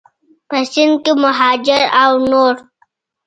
په 0.49 0.57
سند 0.71 0.95
کې 1.03 1.13
مهاجر 1.23 1.83
او 2.03 2.11
نور 2.29 2.55